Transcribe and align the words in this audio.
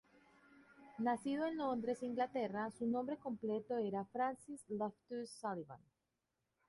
Nacido 0.97 1.45
en 1.45 1.57
Londres, 1.57 2.01
Inglaterra, 2.01 2.71
su 2.71 2.87
nombre 2.87 3.17
completo 3.17 3.77
era 3.77 4.03
Francis 4.11 4.63
Loftus 4.67 5.29
Sullivan. 5.29 5.79